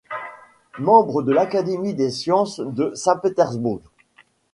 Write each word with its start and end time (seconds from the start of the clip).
Membre 0.79 1.21
de 1.21 1.31
l'Académie 1.31 1.93
des 1.93 2.09
sciences 2.09 2.59
de 2.59 2.91
Saint-Pétersbourg. 2.95 3.81